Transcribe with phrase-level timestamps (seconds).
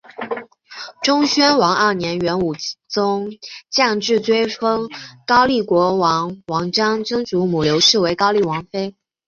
[1.03, 2.55] 忠宣王二年元武
[2.87, 3.29] 宗
[3.69, 4.89] 降制追封
[5.27, 8.95] 高丽国王王璋曾祖母柳氏为高丽王妃。